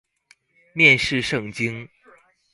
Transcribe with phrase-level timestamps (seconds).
[0.73, 1.87] 面試聖經